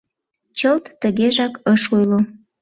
[0.57, 2.19] —Чылт тыгежак ыш ойло.